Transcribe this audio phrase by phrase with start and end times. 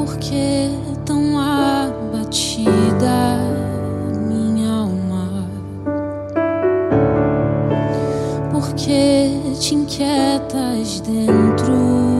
[0.00, 0.70] Por que
[1.04, 2.66] tão abatida
[4.26, 5.46] minha alma?
[8.50, 12.19] Por que te inquietas dentro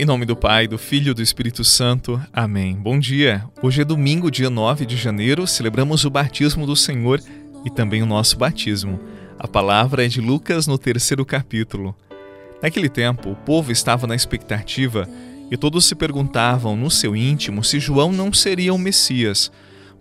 [0.00, 2.18] Em nome do Pai, do Filho e do Espírito Santo.
[2.32, 2.74] Amém.
[2.74, 3.44] Bom dia.
[3.60, 7.20] Hoje é domingo, dia 9 de janeiro, celebramos o batismo do Senhor
[7.66, 8.98] e também o nosso batismo.
[9.38, 11.94] A palavra é de Lucas no terceiro capítulo.
[12.62, 15.06] Naquele tempo, o povo estava na expectativa
[15.50, 19.52] e todos se perguntavam no seu íntimo se João não seria o Messias.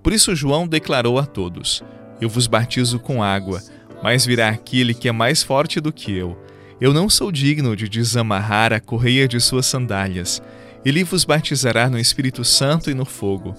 [0.01, 1.83] Por isso, João declarou a todos:
[2.21, 3.61] Eu vos batizo com água,
[4.01, 6.41] mas virá aquele que é mais forte do que eu.
[6.81, 10.41] Eu não sou digno de desamarrar a correia de suas sandálias.
[10.85, 13.53] Ele vos batizará no Espírito Santo e no fogo.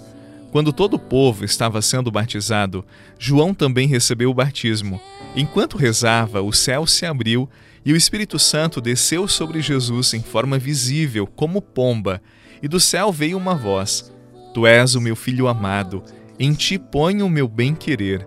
[0.51, 2.85] Quando todo o povo estava sendo batizado,
[3.19, 5.01] João também recebeu o batismo.
[5.37, 7.49] Enquanto rezava, o céu se abriu
[7.85, 12.23] e o Espírito Santo desceu sobre Jesus em forma visível, como pomba,
[12.63, 14.13] e do céu veio uma voz:
[14.53, 16.03] Tu és o meu filho amado,
[16.39, 18.27] em ti ponho o meu bem-querer.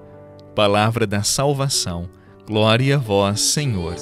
[0.55, 2.09] Palavra da salvação.
[2.47, 3.95] Glória a vós, Senhor.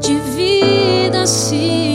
[0.00, 1.93] De vida se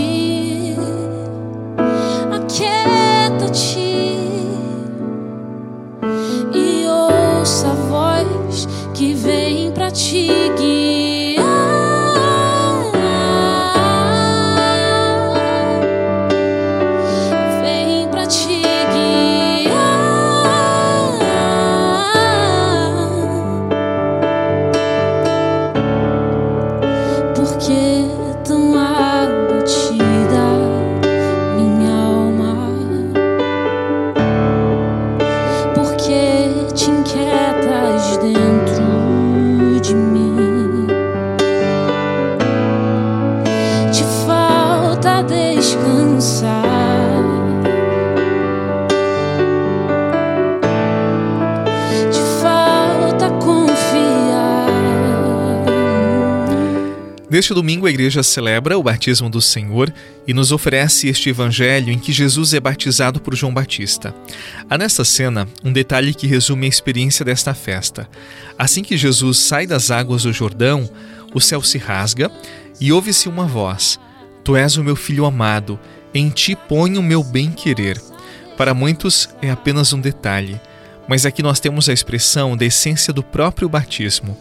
[44.99, 46.59] falta descansar.
[52.11, 54.67] Te falta confiar.
[57.29, 59.93] Neste domingo, a igreja celebra o batismo do Senhor
[60.27, 64.13] e nos oferece este evangelho em que Jesus é batizado por João Batista.
[64.69, 68.09] Há nesta cena um detalhe que resume a experiência desta festa.
[68.57, 70.89] Assim que Jesus sai das águas do Jordão,
[71.33, 72.29] o céu se rasga
[72.81, 73.97] e ouve-se uma voz:
[74.49, 75.79] Tu és o meu filho amado,
[76.11, 78.01] em ti ponho o meu bem-querer.
[78.57, 80.59] Para muitos é apenas um detalhe,
[81.07, 84.35] mas aqui nós temos a expressão da essência do próprio batismo.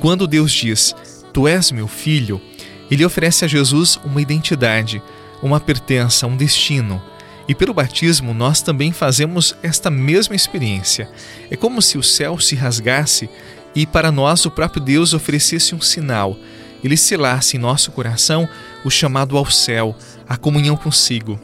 [0.00, 0.92] Quando Deus diz:
[1.32, 2.42] Tu és meu filho,
[2.90, 5.00] ele oferece a Jesus uma identidade,
[5.40, 7.00] uma pertença, um destino.
[7.46, 11.08] E pelo batismo nós também fazemos esta mesma experiência.
[11.48, 13.30] É como se o céu se rasgasse
[13.72, 16.36] e para nós o próprio Deus oferecesse um sinal.
[16.84, 18.46] Ele selasse em nosso coração
[18.84, 19.96] o chamado ao céu,
[20.28, 21.40] a comunhão consigo.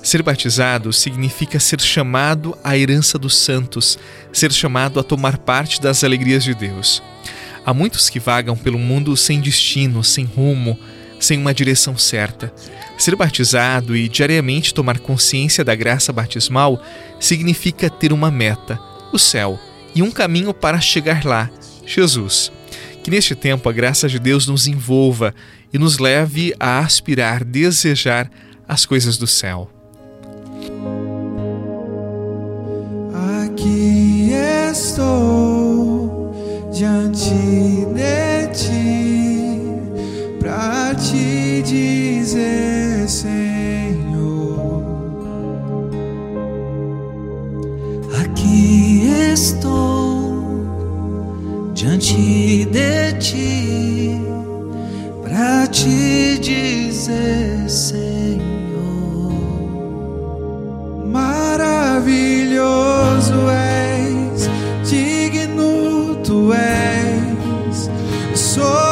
[0.00, 3.98] Ser batizado significa ser chamado à herança dos santos,
[4.32, 7.02] ser chamado a tomar parte das alegrias de Deus.
[7.66, 10.78] Há muitos que vagam pelo mundo sem destino, sem rumo,
[11.18, 12.52] sem uma direção certa.
[12.98, 16.80] Ser batizado e diariamente tomar consciência da graça batismal
[17.18, 18.78] significa ter uma meta,
[19.12, 19.58] o céu,
[19.94, 21.50] e um caminho para chegar lá,
[21.86, 22.52] Jesus.
[23.04, 25.34] Que neste tempo a graça de Deus nos envolva
[25.70, 28.30] e nos leve a aspirar, desejar
[28.66, 29.70] as coisas do céu.
[33.44, 34.30] Aqui
[34.70, 36.34] estou
[36.72, 37.28] diante
[37.94, 39.60] de ti
[40.40, 44.82] pra te dizer, Senhor.
[48.18, 50.14] Aqui estou
[51.74, 52.93] diante de
[53.34, 54.20] ti
[55.22, 58.42] pra te dizer, Senhor.
[61.06, 62.54] Maravilhoso
[63.50, 64.48] és,
[64.88, 67.90] digno tu és,
[68.34, 68.83] soberano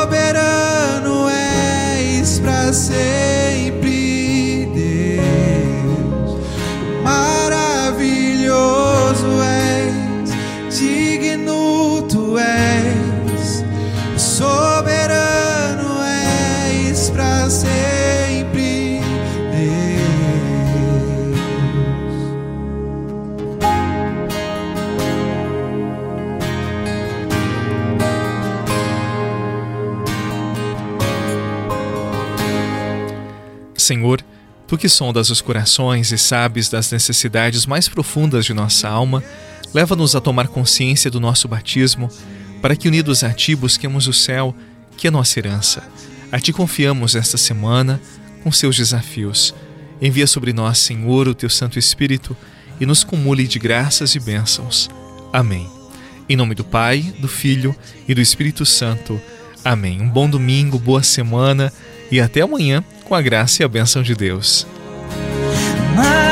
[33.92, 34.24] Senhor,
[34.66, 39.22] Tu que sondas os corações e sabes das necessidades mais profundas de nossa alma,
[39.74, 42.08] leva-nos a tomar consciência do nosso batismo,
[42.62, 44.56] para que unidos a Ti busquemos o céu,
[44.96, 45.82] que é nossa herança.
[46.30, 48.00] A Ti confiamos esta semana
[48.42, 49.54] com seus desafios.
[50.00, 52.34] Envia sobre nós, Senhor, o Teu Santo Espírito
[52.80, 54.88] e nos cumule de graças e bênçãos.
[55.34, 55.68] Amém.
[56.30, 57.76] Em nome do Pai, do Filho
[58.08, 59.20] e do Espírito Santo.
[59.62, 60.00] Amém.
[60.00, 61.70] Um bom domingo, boa semana
[62.10, 64.66] e até amanhã com a graça e a bênção de Deus.
[65.94, 66.31] Maravilhoso